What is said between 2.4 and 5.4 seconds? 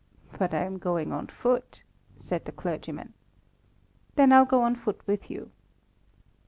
the clergyman. "Then, I'll go on foot with